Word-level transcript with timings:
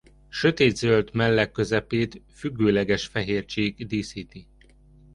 Sötétzöld 0.29 1.09
melle 1.13 1.51
közepét 1.51 2.21
függőleges 2.33 3.05
fehér 3.07 3.45
csík 3.45 3.83
díszíti. 3.85 4.47